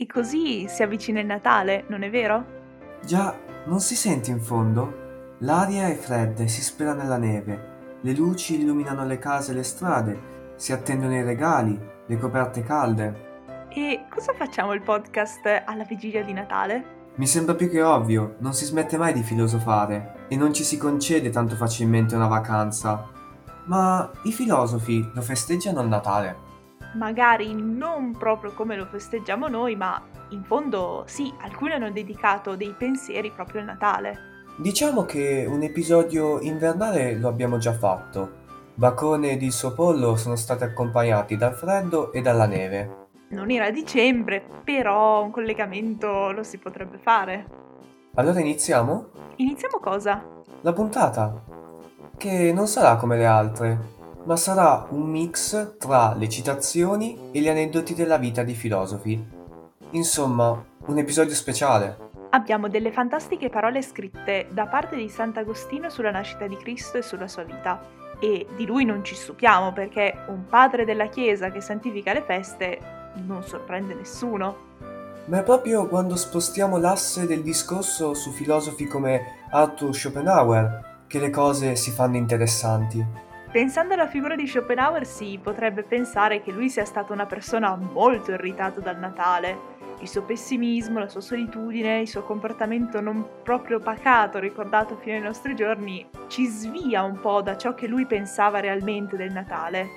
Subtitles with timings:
[0.00, 2.44] E così si avvicina il Natale, non è vero?
[3.04, 5.34] Già, non si sente in fondo?
[5.38, 7.96] L'aria è fredda e si spera nella neve.
[8.02, 11.76] Le luci illuminano le case e le strade, si attendono i regali,
[12.06, 13.66] le coperte calde.
[13.70, 17.10] E cosa facciamo il podcast alla vigilia di Natale?
[17.16, 20.78] Mi sembra più che ovvio, non si smette mai di filosofare e non ci si
[20.78, 23.04] concede tanto facilmente una vacanza.
[23.64, 26.46] Ma i filosofi lo festeggiano il Natale?
[26.94, 32.74] Magari non proprio come lo festeggiamo noi, ma in fondo sì, alcuni hanno dedicato dei
[32.76, 34.18] pensieri proprio al Natale.
[34.56, 38.46] Diciamo che un episodio invernale lo abbiamo già fatto.
[38.74, 43.06] Bacone ed il suo pollo sono stati accompagnati dal freddo e dalla neve.
[43.30, 47.46] Non era dicembre, però un collegamento lo si potrebbe fare.
[48.14, 49.10] Allora iniziamo?
[49.36, 50.24] Iniziamo cosa?
[50.62, 51.42] La puntata,
[52.16, 53.78] che non sarà come le altre,
[54.28, 59.26] ma sarà un mix tra le citazioni e gli aneddoti della vita di filosofi.
[59.92, 62.10] Insomma, un episodio speciale.
[62.28, 67.26] Abbiamo delle fantastiche parole scritte da parte di Sant'Agostino sulla nascita di Cristo e sulla
[67.26, 67.80] sua vita.
[68.20, 72.78] E di lui non ci stupiamo perché un padre della Chiesa che santifica le feste
[73.26, 74.56] non sorprende nessuno.
[75.24, 81.30] Ma è proprio quando spostiamo l'asse del discorso su filosofi come Arthur Schopenhauer che le
[81.30, 83.27] cose si fanno interessanti.
[83.50, 88.32] Pensando alla figura di Schopenhauer si potrebbe pensare che lui sia stata una persona molto
[88.32, 89.76] irritata dal Natale.
[90.00, 95.22] Il suo pessimismo, la sua solitudine, il suo comportamento non proprio pacato ricordato fino ai
[95.22, 99.88] nostri giorni ci svia un po' da ciò che lui pensava realmente del Natale.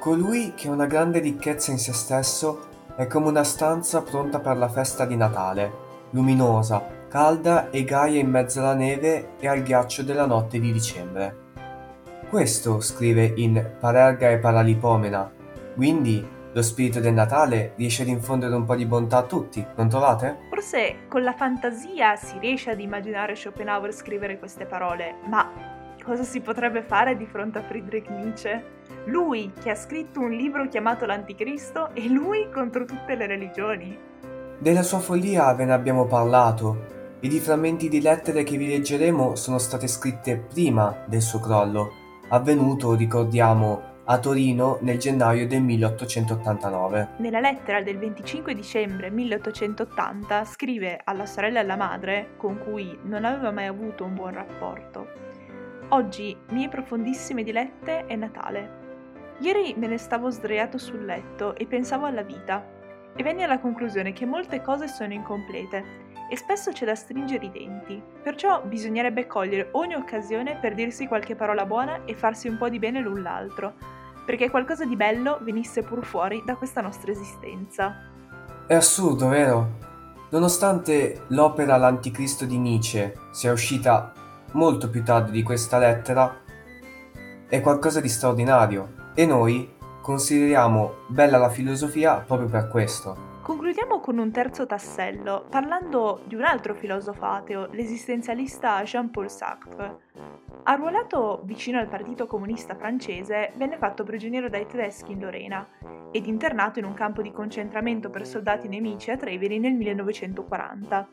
[0.00, 4.56] Colui che ha una grande ricchezza in se stesso è come una stanza pronta per
[4.56, 5.72] la festa di Natale,
[6.10, 11.39] luminosa, calda e gaia in mezzo alla neve e al ghiaccio della notte di dicembre.
[12.30, 15.28] Questo scrive in Parerga e Paralipomena,
[15.74, 19.88] quindi lo spirito del Natale riesce ad infondere un po' di bontà a tutti, non
[19.88, 20.38] trovate?
[20.48, 25.50] Forse con la fantasia si riesce ad immaginare Schopenhauer scrivere queste parole, ma
[26.04, 28.64] cosa si potrebbe fare di fronte a Friedrich Nietzsche?
[29.06, 33.98] Lui che ha scritto un libro chiamato L'Anticristo e lui contro tutte le religioni.
[34.56, 36.86] Della sua follia ve ne abbiamo parlato
[37.18, 41.99] ed i frammenti di lettere che vi leggeremo sono state scritte prima del suo crollo,
[42.30, 47.08] avvenuto, ricordiamo, a Torino nel gennaio del 1889.
[47.18, 53.24] Nella lettera del 25 dicembre 1880 scrive alla sorella e alla madre, con cui non
[53.24, 55.06] aveva mai avuto un buon rapporto.
[55.90, 58.78] Oggi, mie profondissime dilette, è Natale.
[59.40, 62.64] Ieri me ne stavo sdraiato sul letto e pensavo alla vita
[63.14, 67.50] e venni alla conclusione che molte cose sono incomplete e spesso c'è da stringere i
[67.50, 72.68] denti, perciò bisognerebbe cogliere ogni occasione per dirsi qualche parola buona e farsi un po'
[72.68, 73.74] di bene l'un l'altro,
[74.24, 77.96] perché qualcosa di bello venisse pur fuori da questa nostra esistenza.
[78.64, 79.78] È assurdo, vero?
[80.30, 84.12] Nonostante l'opera L'Anticristo di Nietzsche sia uscita
[84.52, 86.42] molto più tardi di questa lettera,
[87.48, 89.68] è qualcosa di straordinario e noi
[90.00, 93.29] consideriamo bella la filosofia proprio per questo.
[93.50, 99.96] Concludiamo con un terzo tassello, parlando di un altro filosofo ateo, l'esistenzialista Jean-Paul Sartre.
[100.62, 105.66] Arruolato vicino al Partito Comunista francese, venne fatto prigioniero dai tedeschi in Lorena
[106.12, 111.08] ed internato in un campo di concentramento per soldati nemici a Treviri nel 1940,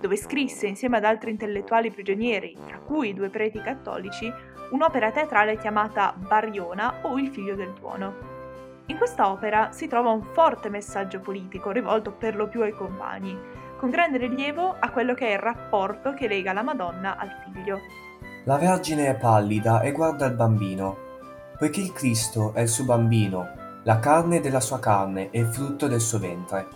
[0.00, 4.32] dove scrisse insieme ad altri intellettuali prigionieri, tra cui due preti cattolici,
[4.70, 8.29] un'opera teatrale chiamata Bariona o Il figlio del tuono.
[8.90, 13.38] In questa opera si trova un forte messaggio politico rivolto per lo più ai compagni,
[13.78, 17.78] con grande rilievo a quello che è il rapporto che lega la Madonna al figlio.
[18.46, 20.96] La Vergine è pallida e guarda il bambino,
[21.56, 23.46] poiché il Cristo è il suo bambino,
[23.84, 26.66] la carne della sua carne e il frutto del suo ventre.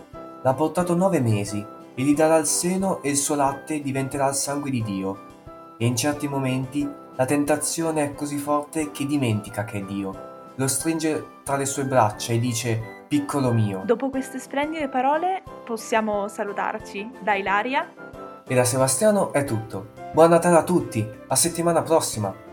[0.41, 4.35] L'ha portato nove mesi e gli darà il seno e il suo latte diventerà il
[4.35, 5.17] sangue di Dio.
[5.77, 10.31] E in certi momenti la tentazione è così forte che dimentica che è Dio.
[10.55, 13.83] Lo stringe tra le sue braccia e dice piccolo mio.
[13.85, 17.11] Dopo queste splendide parole possiamo salutarci.
[17.21, 17.87] Da Ilaria
[18.47, 19.91] e da Sebastiano è tutto.
[20.11, 22.44] Buon Natale a tutti, a settimana prossima!